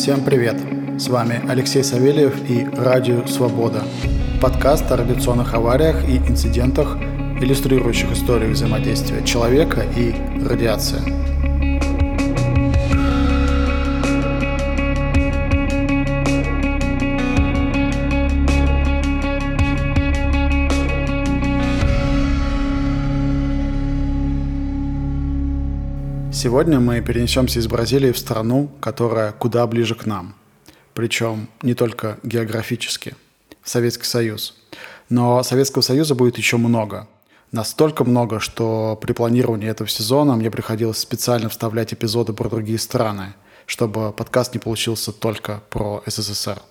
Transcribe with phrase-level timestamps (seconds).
[0.00, 0.56] Всем привет!
[0.98, 3.82] С вами Алексей Савельев и Радио Свобода.
[4.40, 6.96] Подкаст о радиационных авариях и инцидентах,
[7.38, 11.29] иллюстрирующих историю взаимодействия человека и радиации.
[26.42, 30.34] Сегодня мы перенесемся из Бразилии в страну, которая куда ближе к нам.
[30.94, 33.14] Причем не только географически.
[33.62, 34.56] Советский Союз.
[35.10, 37.08] Но Советского Союза будет еще много.
[37.52, 43.34] Настолько много, что при планировании этого сезона мне приходилось специально вставлять эпизоды про другие страны,
[43.66, 46.62] чтобы подкаст не получился только про СССР.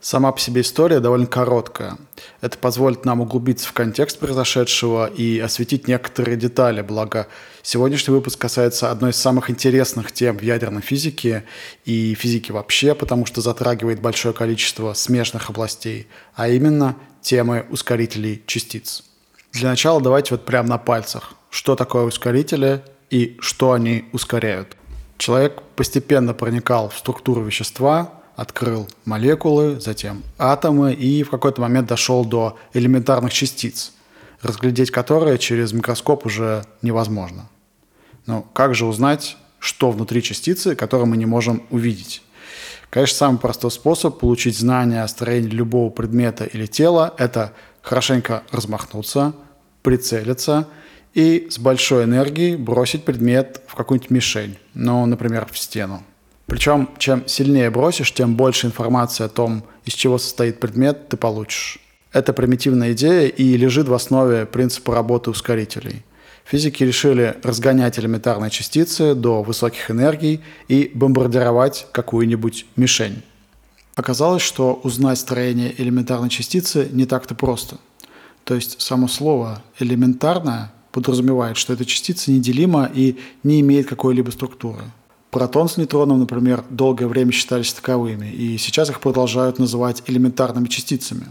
[0.00, 1.98] Сама по себе история довольно короткая.
[2.40, 7.26] Это позволит нам углубиться в контекст произошедшего и осветить некоторые детали, благо
[7.62, 11.44] сегодняшний выпуск касается одной из самых интересных тем в ядерной физике
[11.84, 19.02] и физике вообще, потому что затрагивает большое количество смежных областей, а именно темы ускорителей частиц.
[19.52, 21.34] Для начала давайте вот прямо на пальцах.
[21.50, 24.76] Что такое ускорители и что они ускоряют?
[25.16, 32.24] Человек постепенно проникал в структуру вещества, открыл молекулы, затем атомы и в какой-то момент дошел
[32.24, 33.92] до элементарных частиц,
[34.42, 37.48] разглядеть которые через микроскоп уже невозможно.
[38.26, 42.22] Но как же узнать, что внутри частицы, которые мы не можем увидеть?
[42.90, 49.34] Конечно, самый простой способ получить знания о строении любого предмета или тела– это хорошенько размахнуться,
[49.82, 50.68] прицелиться
[51.12, 56.04] и с большой энергией бросить предмет в какую-нибудь мишень, ну, например, в стену.
[56.48, 61.78] Причем, чем сильнее бросишь, тем больше информации о том, из чего состоит предмет, ты получишь.
[62.10, 66.02] Это примитивная идея и лежит в основе принципа работы ускорителей.
[66.46, 73.22] Физики решили разгонять элементарные частицы до высоких энергий и бомбардировать какую-нибудь мишень.
[73.94, 77.76] Оказалось, что узнать строение элементарной частицы не так-то просто.
[78.44, 84.84] То есть само слово «элементарное» подразумевает, что эта частица неделима и не имеет какой-либо структуры.
[85.30, 91.26] Протон с нейтроном, например, долгое время считались таковыми, и сейчас их продолжают называть элементарными частицами.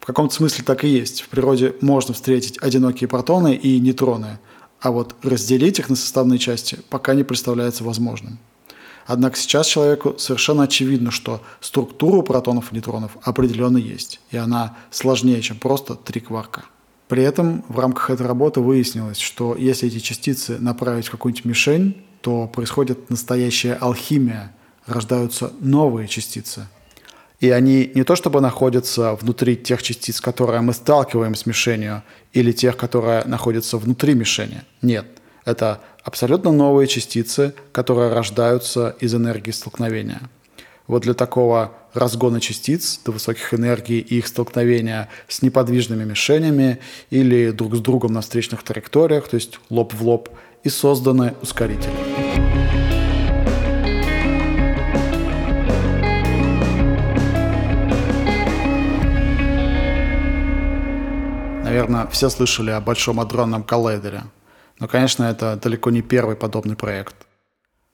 [0.00, 1.20] В каком-то смысле так и есть.
[1.20, 4.38] В природе можно встретить одинокие протоны и нейтроны,
[4.80, 8.38] а вот разделить их на составные части пока не представляется возможным.
[9.06, 15.42] Однако сейчас человеку совершенно очевидно, что структура протонов и нейтронов определенно есть, и она сложнее,
[15.42, 16.64] чем просто три кварка.
[17.08, 21.96] При этом в рамках этой работы выяснилось, что если эти частицы направить в какую-нибудь мишень,
[22.20, 24.52] то происходит настоящая алхимия,
[24.86, 26.66] рождаются новые частицы.
[27.40, 32.02] И они не то чтобы находятся внутри тех частиц, которые мы сталкиваем с мишенью,
[32.32, 34.62] или тех, которые находятся внутри мишени.
[34.82, 35.06] Нет,
[35.44, 40.20] это абсолютно новые частицы, которые рождаются из энергии столкновения.
[40.88, 46.78] Вот для такого разгона частиц до высоких энергий и их столкновения с неподвижными мишенями
[47.10, 50.28] или друг с другом на встречных траекториях, то есть лоб в лоб–
[50.62, 51.92] и созданы ускорители.
[61.62, 64.24] Наверное, все слышали о Большом адронном коллайдере.
[64.80, 67.14] Но, конечно, это далеко не первый подобный проект.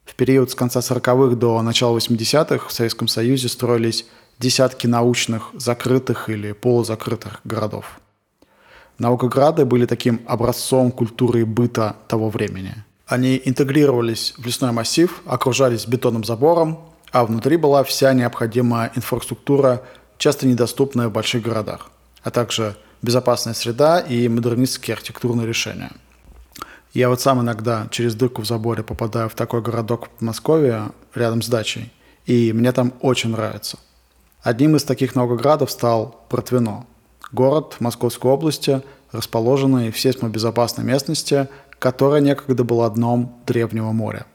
[0.04, 4.06] В период с конца 40-х до начала 80-х в Советском Союзе строились
[4.38, 8.00] десятки научных закрытых или полузакрытых городов.
[8.98, 12.74] Наукограды были таким образцом культуры и быта того времени.
[13.06, 16.78] Они интегрировались в лесной массив, окружались бетонным забором,
[17.10, 19.82] а внутри была вся необходимая инфраструктура,
[20.16, 21.90] часто недоступная в больших городах,
[22.22, 25.90] а также безопасная среда и модернистские архитектурные решения.
[26.92, 31.42] Я вот сам иногда через дырку в заборе попадаю в такой городок в Подмосковье, рядом
[31.42, 31.92] с дачей,
[32.26, 33.78] и мне там очень нравится.
[34.42, 36.86] Одним из таких наукоградов стал Протвино–
[37.34, 44.26] город Московской области, расположенный в сейсмобезопасной местности, которая некогда была дном древнего моря.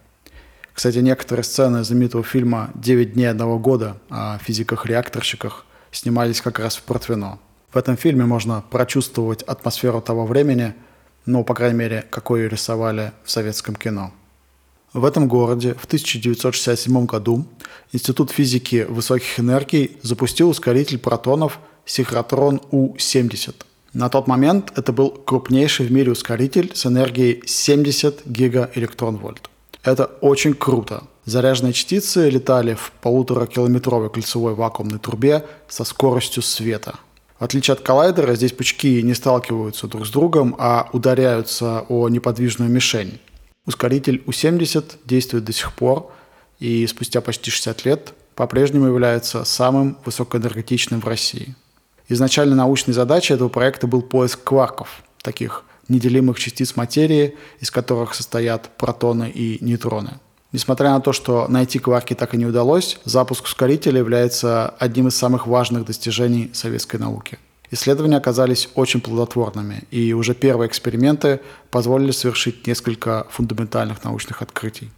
[0.74, 6.84] Кстати, некоторые сцены знаменитого фильма «Девять дней одного года» о физиках-реакторщиках снимались как раз в
[6.84, 7.40] Портвино.
[7.74, 10.74] В этом фильме можно прочувствовать атмосферу того времени,
[11.26, 14.12] ну, по крайней мере, какой ее рисовали в советском кино.
[14.94, 17.46] В этом городе в 1967 году
[17.92, 23.56] Институт физики высоких энергий запустил ускоритель протонов синхротрон У-70.
[23.94, 29.50] На тот момент это был крупнейший в мире ускоритель с энергией 70 гигаэлектрон-вольт.
[29.84, 31.04] Это очень круто.
[31.26, 36.96] Заряженные частицы летали в полуторакилометровой кольцевой вакуумной трубе со скоростью света.
[37.40, 42.70] В отличие от коллайдера, здесь пучки не сталкиваются друг с другом, а ударяются о неподвижную
[42.70, 43.20] мишень.
[43.66, 46.12] Ускоритель У-70 действует до сих пор,
[46.60, 51.56] и спустя почти 60 лет по-прежнему является самым высокоэнергетичным в России.
[52.10, 58.70] Изначально научной задачей этого проекта был поиск кварков, таких неделимых частиц материи, из которых состоят
[58.78, 60.20] протоны и нейтроны.
[60.52, 65.16] Несмотря на то, что найти кварки так и не удалось, запуск ускорителя является одним из
[65.16, 67.38] самых важных достижений советской науки.
[67.70, 71.40] Исследования оказались очень плодотворными, и уже первые эксперименты
[71.70, 74.90] позволили совершить несколько фундаментальных научных открытий.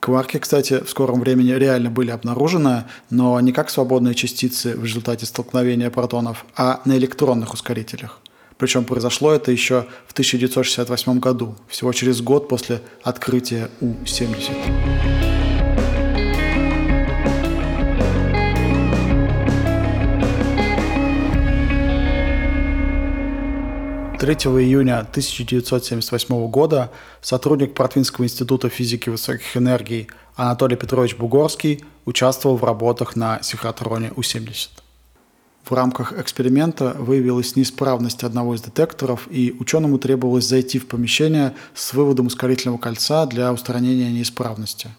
[0.00, 5.26] Кварки, кстати, в скором времени реально были обнаружены, но не как свободные частицы в результате
[5.26, 8.18] столкновения протонов, а на электронных ускорителях.
[8.56, 15.39] Причем произошло это еще в 1968 году, всего через год после открытия У-70.
[24.20, 26.90] 3 июня 1978 года
[27.22, 34.68] сотрудник Протвинского института физики высоких энергий Анатолий Петрович Бугорский участвовал в работах на синхротроне У-70.
[35.64, 41.94] В рамках эксперимента выявилась неисправность одного из детекторов, и ученому требовалось зайти в помещение с
[41.94, 44.90] выводом ускорительного кольца для устранения неисправности.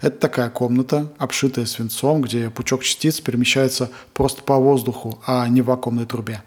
[0.00, 5.66] Это такая комната, обшитая свинцом, где пучок частиц перемещается просто по воздуху, а не в
[5.66, 6.42] вакуумной трубе.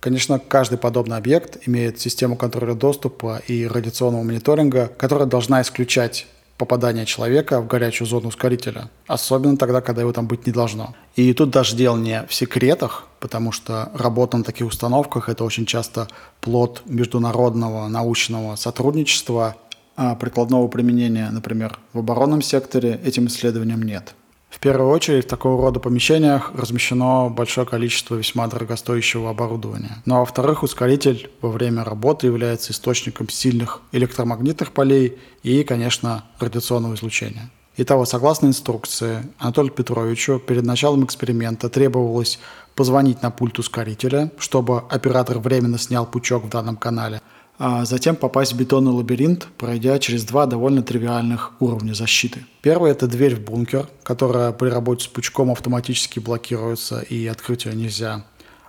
[0.00, 7.06] Конечно, каждый подобный объект имеет систему контроля доступа и радиационного мониторинга, которая должна исключать попадание
[7.06, 10.94] человека в горячую зону ускорителя, особенно тогда, когда его там быть не должно.
[11.14, 15.66] И тут даже дело не в секретах, потому что работа на таких установках– это очень
[15.66, 16.08] часто
[16.40, 19.56] плод международного научного сотрудничества,
[19.96, 24.14] а прикладного применения, например, в оборонном секторе этим исследованиям нет.
[24.48, 30.02] В первую очередь в такого рода помещениях размещено большое количество весьма дорогостоящего оборудования.
[30.06, 36.94] Ну а во-вторых, ускоритель во время работы является источником сильных электромагнитных полей и, конечно, радиационного
[36.94, 37.50] излучения.
[37.76, 42.40] Итого, согласно инструкции Анатолию Петровичу, перед началом эксперимента требовалось
[42.74, 47.20] позвонить на пульт ускорителя, чтобы оператор временно снял пучок в данном канале–
[47.58, 52.46] а затем попасть в бетонный лабиринт, пройдя через два довольно тривиальных уровня защиты.
[52.62, 57.74] Первый– это дверь в бункер, которая при работе с пучком автоматически блокируется и открыть ее
[57.74, 58.24] нельзя.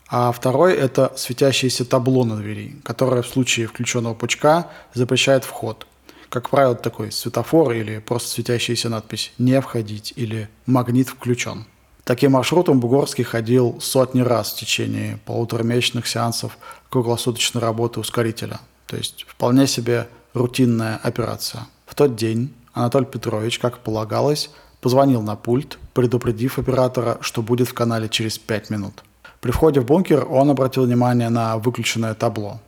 [0.10, 5.86] А второй– это светящееся табло на двери, которое в случае включенного пучка запрещает вход.
[6.30, 11.66] Как правило, такой светофор или просто светящаяся надпись «Не входить» или «Магнит включен».
[12.06, 16.58] Таким маршрутом Бугорский ходил сотни раз в течение полуторамесячных сеансов
[16.90, 18.60] круглосуточной работы ускорителя–
[18.90, 21.68] то есть вполне себе рутинная операция.
[21.86, 24.50] В тот день Анатолий Петрович, как полагалось,
[24.82, 29.04] позвонил на пульт, предупредив оператора, что будет в канале через 5 минут.
[29.42, 32.60] При входе в бункер он обратил внимание на выключенное табло.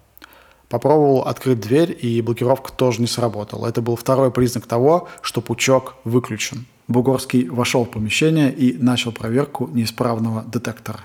[0.70, 3.68] Попробовал открыть дверь, и блокировка тоже не сработала.
[3.68, 6.66] Это был второй признак того, что пучок выключен.
[6.88, 11.00] Бугорский вошел в помещение и начал проверку неисправного детектора.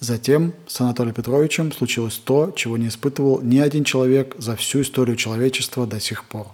[0.00, 5.16] Затем с Анатолием Петровичем случилось то, чего не испытывал ни один человек за всю историю
[5.16, 6.48] человечества до сих пор.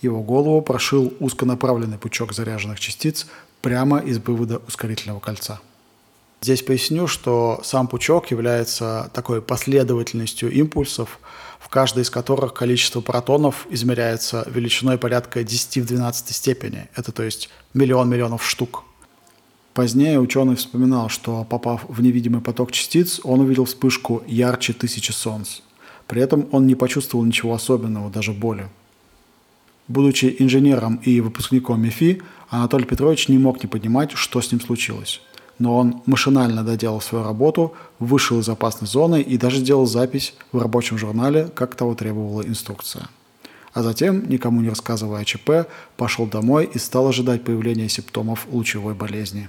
[0.00, 3.28] Его голову прошил узконаправленный пучок заряженных частиц
[3.60, 5.60] прямо из вывода ускорительного кольца.
[6.40, 11.20] Здесь поясню, что сам пучок является такой последовательностью импульсов,
[11.60, 16.88] в каждой из которых количество протонов измеряется величиной порядка 10 в 12 степени.
[16.96, 18.82] Это то есть миллион миллионов штук–
[19.74, 25.60] Позднее ученый вспоминал, что попав в невидимый поток частиц, он увидел вспышку ярче тысячи солнц.
[26.06, 28.68] При этом он не почувствовал ничего особенного, даже боли.
[29.88, 35.22] Будучи инженером и выпускником МИФИ, Анатолий Петрович не мог не понимать, что с ним случилось.
[35.58, 40.58] Но он машинально доделал свою работу, вышел из опасной зоны и даже сделал запись в
[40.58, 43.08] рабочем журнале, как того требовала инструкция.
[43.72, 48.92] А затем, никому не рассказывая о ЧП, пошел домой и стал ожидать появления симптомов лучевой
[48.94, 49.48] болезни.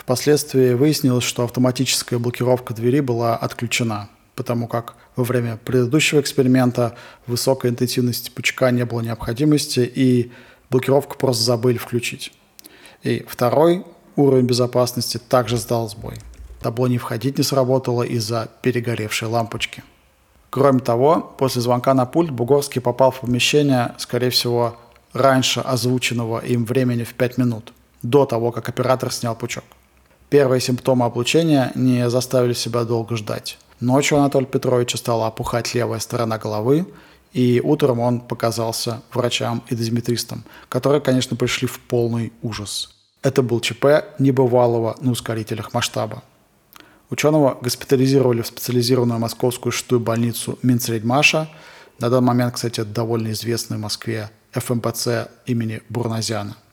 [0.00, 7.70] Впоследствии выяснилось, что автоматическая блокировка двери была отключена, потому как во время предыдущего эксперимента высокой
[7.70, 10.32] интенсивности пучка не было необходимости, и
[10.70, 12.32] блокировку просто забыли включить.
[13.02, 13.84] И второй
[14.16, 16.14] уровень безопасности также сдал сбой.
[16.62, 19.84] Табло не входить не сработало из-за перегоревшей лампочки.
[20.48, 24.78] Кроме того, после звонка на пульт Бугорский попал в помещение, скорее всего,
[25.12, 29.64] раньше озвученного им времени в 5 минут, до того, как оператор снял пучок.
[30.30, 33.58] Первые симптомы облучения не заставили себя долго ждать.
[33.80, 36.86] Ночью Анатолия Петровича стала опухать левая сторона головы,
[37.32, 42.94] и утром он показался врачам и дозиметристам, которые, конечно, пришли в полный ужас.
[43.22, 46.22] Это был ЧП небывалого на ускорителях масштаба.
[47.10, 51.48] Ученого госпитализировали в специализированную московскую шестую больницу Минсредмаша,
[51.98, 56.56] на данный момент, кстати, довольно известную в Москве ФМПЦ имени Бурназяна–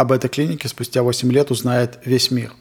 [0.00, 2.54] Об этой клинике спустя 8 лет узнает весь мир.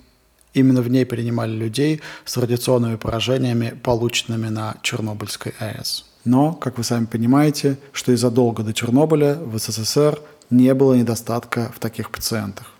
[0.53, 6.03] Именно в ней принимали людей с радиационными поражениями, полученными на Чернобыльской АЭС.
[6.25, 10.19] Но, как вы сами понимаете, что и задолго до Чернобыля в СССР
[10.49, 12.73] не было недостатка в таких пациентах.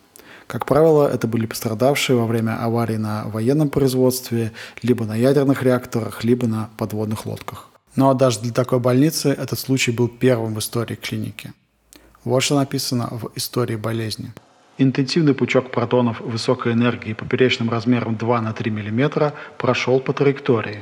[0.46, 4.52] Как правило, это были пострадавшие во время аварий на военном производстве,
[4.82, 7.70] либо на ядерных реакторах, либо на подводных лодках.
[7.96, 11.54] Ну а даже для такой больницы этот случай был первым в истории клиники.
[12.26, 14.34] Вот что написано в истории болезни.
[14.82, 20.80] Интенсивный пучок протонов высокой энергии поперечным размером 2 на 3 мм прошел по траектории.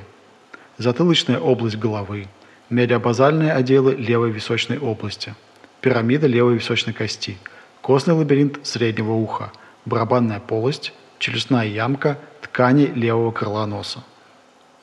[0.77, 2.27] Затылочная область головы,
[2.70, 5.34] медиабазальные отделы левой височной области,
[5.82, 7.39] пирамида левой височной кости–
[7.82, 9.51] костный лабиринт среднего уха,
[9.86, 14.04] барабанная полость, челюстная ямка, ткани левого крыла носа.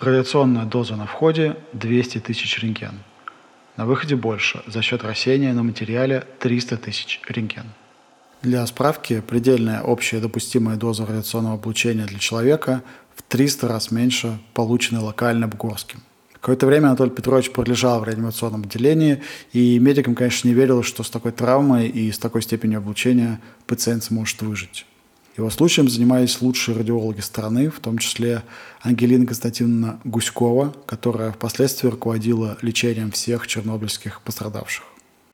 [0.00, 2.98] Радиационная доза на входе 200 тысяч рентген.
[3.76, 7.66] На выходе больше, за счет рассеяния на материале 300 тысяч рентген.
[8.44, 12.82] Для справки, предельная общая допустимая доза радиационного облучения для человека
[13.16, 16.00] в 300 раз меньше полученной локально Бугорским–
[16.44, 19.22] Какое-то время Анатолий Петрович пролежал в реанимационном отделении,
[19.54, 24.04] и медикам, конечно, не верилось, что с такой травмой и с такой степенью облучения пациент
[24.04, 24.84] сможет выжить.
[25.38, 28.42] Его случаем занимались лучшие радиологи страны, в том числе
[28.82, 34.84] Ангелина Константиновна Гуськова, которая впоследствии руководила лечением всех чернобыльских пострадавших.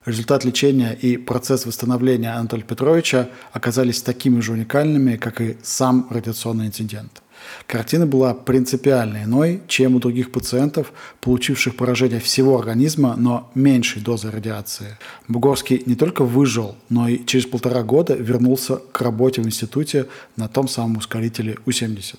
[0.07, 6.67] Результат лечения и процесс восстановления Анатолия Петровича оказались такими же уникальными, как и сам радиационный
[6.67, 7.23] инцидент–
[7.67, 14.31] Картина была принципиально иной, чем у других пациентов, получивших поражение всего организма, но меньшей дозы
[14.31, 14.99] радиации.
[15.29, 20.49] Бугорский не только выжил, но и через полтора года вернулся к работе в институте на
[20.49, 22.17] том самом ускорителе У-70.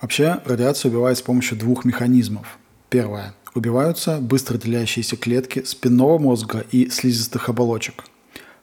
[0.00, 2.58] Вообще, радиация убивает с помощью двух механизмов.
[2.90, 3.34] Первое.
[3.56, 8.04] Убиваются быстро делящиеся клетки спинного мозга и слизистых оболочек.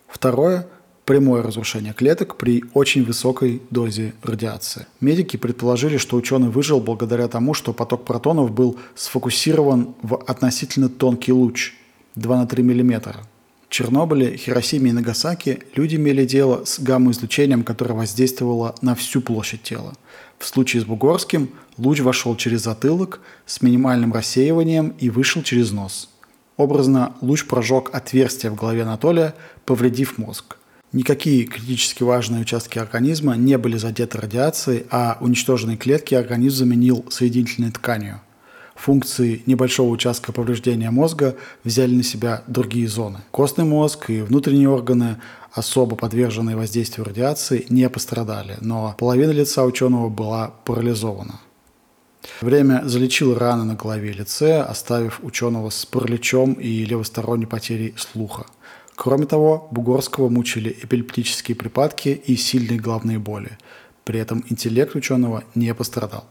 [0.07, 0.67] Второе
[1.03, 4.85] прямое разрушение клеток при очень высокой дозе радиации.
[5.01, 11.33] Медики предположили, что ученый выжил благодаря тому, что поток протонов был сфокусирован в относительно тонкий
[11.33, 11.73] луч
[12.13, 13.15] 2 на 3 мм.
[13.67, 19.63] В Чернобыле, Хиросиме и Нагасаки люди имели дело с гамма-излучением, которое воздействовало на всю площадь
[19.63, 19.95] тела.
[20.43, 26.09] В случае с Бугорским луч вошел через затылок с минимальным рассеиванием и вышел через нос.
[26.57, 30.57] Образно, луч прожег отверстие в голове Анатолия, повредив мозг.
[30.91, 37.71] Никакие критически важные участки организма не были задеты радиацией, а уничтоженные клетки организм заменил соединительной
[37.71, 38.19] тканью.
[38.75, 43.19] Функции небольшого участка повреждения мозга взяли на себя другие зоны.
[43.31, 45.17] Костный мозг и внутренние органы,
[45.51, 51.39] особо подверженные воздействию радиации, не пострадали, но половина лица ученого была парализована.
[52.41, 58.45] Время залечило раны на голове и лице, оставив ученого с параличом и левосторонней потерей слуха–
[58.95, 63.57] Кроме того, Бугорского мучили эпилептические припадки и сильные головные боли.
[64.03, 66.25] При этом интеллект ученого не пострадал.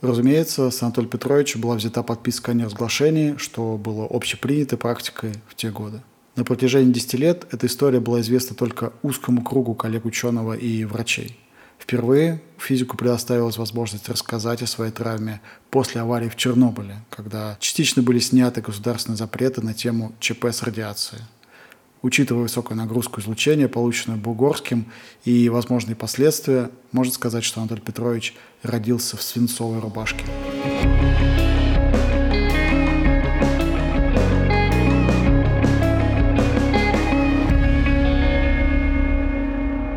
[0.00, 5.70] Разумеется, с Анатолия Петровича была взята подписка о неразглашении, что было общепринятой практикой в те
[5.70, 6.02] годы.
[6.36, 11.38] На протяжении 10 лет эта история была известна только узкому кругу коллег ученого и врачей.
[11.78, 18.18] Впервые физику предоставилась возможность рассказать о своей травме после аварии в Чернобыле, когда частично были
[18.18, 21.22] сняты государственные запреты на тему ЧП с радиацией.
[22.02, 24.86] Учитывая высокую нагрузку излучения, полученную Бугорским,
[25.24, 30.24] и возможные последствия, можно сказать, что Анатолий Петрович родился в свинцовой рубашке.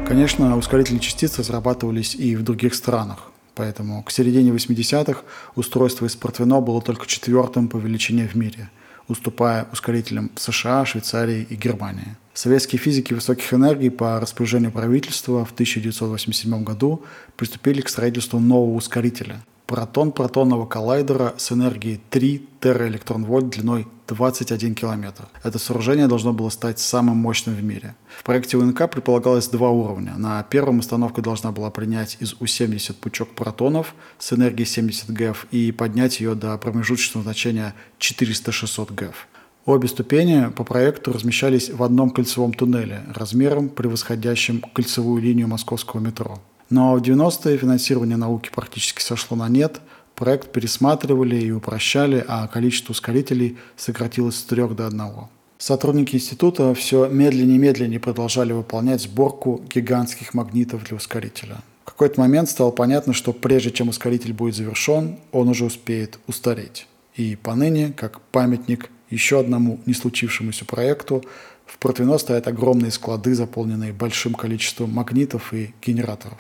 [0.07, 3.31] Конечно, ускорители частиц разрабатывались и в других странах.
[3.53, 5.21] Поэтому к середине 80-х
[5.55, 8.69] устройство из Портвино было только четвертым по величине в мире–
[9.09, 12.15] уступая ускорителям США, Швейцарии и Германии.
[12.33, 17.03] Советские физики высоких энергий по распоряжению правительства в 1987 году
[17.35, 25.27] приступили к строительству нового ускорителя– протон-протонного коллайдера с энергией 3 тераэлектрон-вольт длиной 21 километр.
[25.43, 27.93] Это сооружение должно было стать самым мощным в мире.
[28.17, 30.15] В проекте УНК предполагалось два уровня.
[30.17, 35.71] На первом установка должна была принять из У-70 пучок протонов с энергией 70 ГЭФ и
[35.71, 39.27] поднять ее до промежуточного значения 400-600 ГЭФ.
[39.65, 46.39] Обе ступени по проекту размещались в одном кольцевом туннеле размером, превосходящим кольцевую линию московского метро.
[46.69, 49.81] Но в 90-е финансирование науки практически сошло на нет,
[50.15, 55.29] проект пересматривали и упрощали, а количество ускорителей сократилось с трех до одного.
[55.57, 61.57] Сотрудники института все медленнее и медленнее продолжали выполнять сборку гигантских магнитов для ускорителя.
[61.83, 66.87] В какой-то момент стало понятно, что прежде чем ускоритель будет завершен, он уже успеет устареть.
[67.15, 71.23] И поныне, как памятник еще одному не случившемуся проекту.
[71.65, 76.39] В Протвино стоят огромные склады, заполненные большим количеством магнитов и генераторов.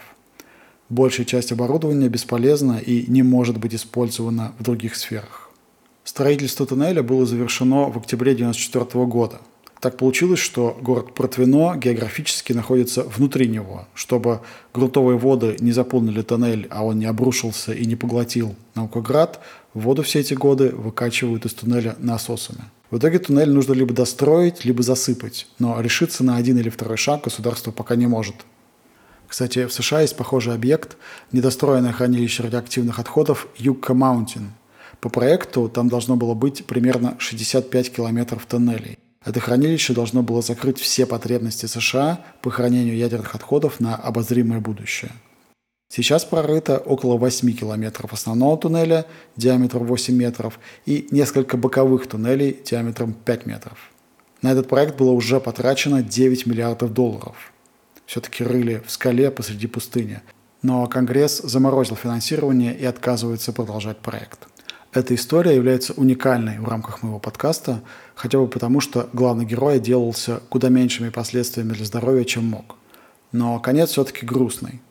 [0.89, 5.51] Большая часть оборудования бесполезна и не может быть использована в других сферах.
[6.03, 9.39] Строительство туннеля было завершено в октябре 1994 года.
[9.79, 13.87] Так получилось, что город Протвино географически находится внутри него.
[13.93, 14.41] Чтобы
[14.73, 19.39] грунтовые воды не заполнили тоннель, а он не обрушился и не поглотил Наукоград,
[19.75, 22.63] воду все эти годы выкачивают из туннеля насосами.
[22.89, 27.23] В итоге туннель нужно либо достроить, либо засыпать, но решиться на один или второй шаг
[27.23, 28.35] государство пока не может.
[29.29, 30.97] Кстати, в США есть похожий объект–
[31.31, 34.51] недостроенное хранилище радиоактивных отходов Юкка Маунтин.
[34.99, 40.79] По проекту там должно было быть примерно 65 километров тоннелей– это хранилище должно было закрыть
[40.79, 45.11] все потребности США по хранению ядерных отходов на обозримое будущее.
[45.91, 49.05] Сейчас прорыто около 8 километров основного туннеля
[49.35, 53.91] диаметром 8 метров и несколько боковых туннелей диаметром 5 метров.
[54.41, 57.51] На этот проект было уже потрачено 9 миллиардов долларов.
[58.09, 60.21] Все-таки рыли в скале посреди пустыни.
[60.63, 64.47] Но Конгресс заморозил финансирование и отказывается продолжать проект.
[64.91, 67.83] Эта история является уникальной в рамках моего подкаста,
[68.15, 72.77] хотя бы потому, что главный герой отделался куда меньшими последствиями для здоровья, чем мог.
[73.31, 74.81] Но конец все-таки грустный.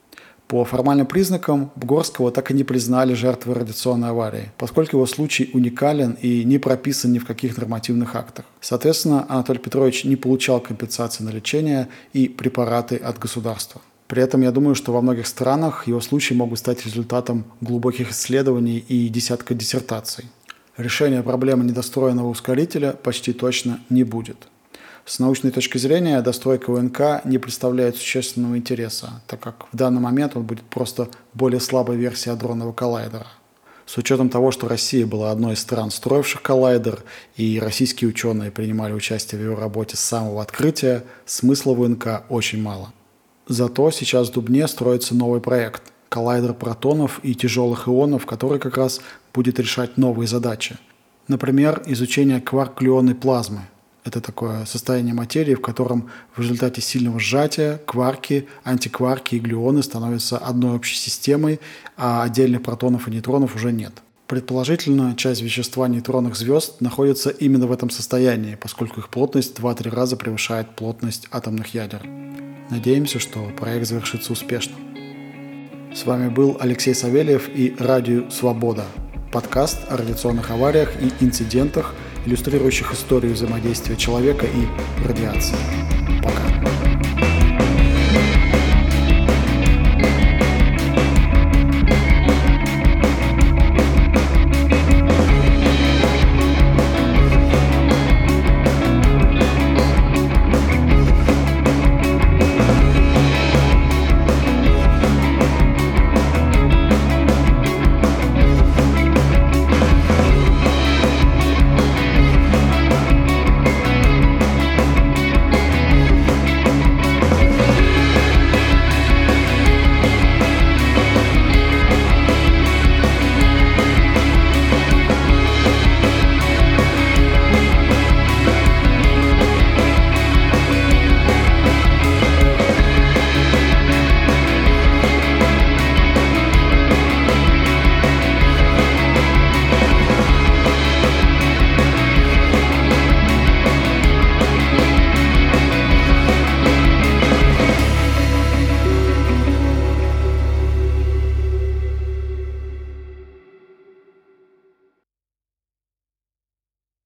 [0.48, 6.16] По формальным признакам Бугорского так и не признали жертвой радиационной аварии, поскольку его случай уникален
[6.22, 8.46] и не прописан ни в каких нормативных актах.
[8.62, 13.82] Соответственно, Анатолий Петрович не получал компенсации на лечение и препараты от государства.
[14.06, 18.78] При этом я думаю, что во многих странах его случаи могут стать результатом глубоких исследований
[18.78, 20.24] и десятка диссертаций.
[20.78, 24.48] Решения проблемы недостроенного ускорителя почти точно не будет.
[25.08, 30.36] С научной точки зрения достройка УНК не представляет существенного интереса, так как в данный момент
[30.36, 33.26] он будет просто более слабой версией адронного коллайдера.
[33.86, 37.04] С учетом того, что Россия была одной из стран, строивших коллайдер,
[37.36, 42.60] и российские ученые принимали участие в его работе с самого открытия, смысла в УНК очень
[42.60, 42.92] мало.
[43.46, 49.00] Зато сейчас в Дубне строится новый проект– коллайдер протонов и тяжелых ионов, который как раз
[49.32, 50.76] будет решать новые задачи.
[51.28, 53.62] Например, изучение кварк-глюонной плазмы.
[54.04, 60.38] Это такое состояние материи, в котором в результате сильного сжатия кварки, антикварки и глюоны становятся
[60.38, 61.60] одной общей системой,
[61.96, 63.92] а отдельных протонов и нейтронов уже нет.
[64.28, 69.90] Предположительно, часть вещества нейтронных звезд находится именно в этом состоянии, поскольку их плотность в 2-3
[69.90, 72.02] раза превышает плотность атомных ядер.
[72.70, 74.76] Надеемся, что проект завершится успешно.
[75.94, 78.84] С вами был Алексей Савельев и Радио Свобода.
[79.32, 81.94] Подкаст о радиационных авариях и инцидентах,
[82.28, 85.56] иллюстрирующих историю взаимодействия человека и радиации.
[86.22, 86.57] Пока.